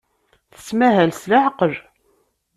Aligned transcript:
Tettmahal 0.55 1.11
s 1.13 1.21
leɛqel. 1.29 1.73